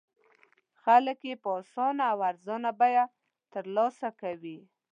[0.83, 3.05] خلک یې په اسانه او ارزانه بیه
[3.51, 4.59] تر لاسه کوي.